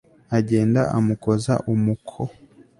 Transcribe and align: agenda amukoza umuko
agenda 0.37 0.81
amukoza 0.97 1.53
umuko 1.73 2.19